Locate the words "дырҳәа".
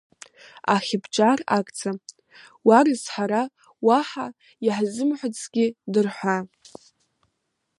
5.93-6.37